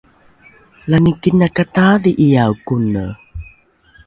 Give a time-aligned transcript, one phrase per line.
[0.89, 3.05] lani kinakataadhi’ae kone